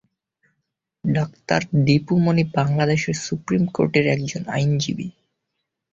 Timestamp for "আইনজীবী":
4.49-5.07